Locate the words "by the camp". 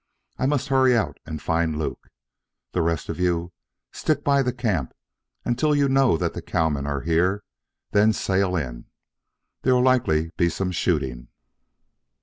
4.23-4.95